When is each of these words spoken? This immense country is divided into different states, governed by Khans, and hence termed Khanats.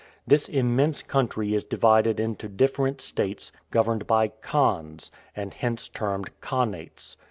This 0.25 0.49
immense 0.49 1.03
country 1.03 1.53
is 1.53 1.63
divided 1.63 2.19
into 2.19 2.49
different 2.49 3.01
states, 3.01 3.51
governed 3.69 4.07
by 4.07 4.29
Khans, 4.29 5.11
and 5.35 5.53
hence 5.53 5.87
termed 5.87 6.31
Khanats. 6.41 7.17